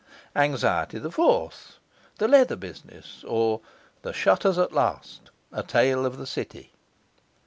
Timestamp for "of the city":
6.07-6.71